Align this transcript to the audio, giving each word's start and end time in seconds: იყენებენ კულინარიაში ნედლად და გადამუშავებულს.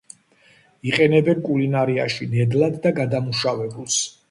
იყენებენ 0.91 1.43
კულინარიაში 1.51 2.29
ნედლად 2.33 2.81
და 2.89 2.95
გადამუშავებულს. 3.03 4.03